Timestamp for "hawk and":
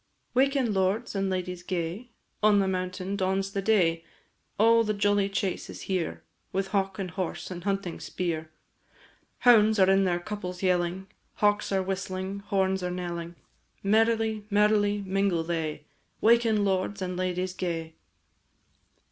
6.69-7.11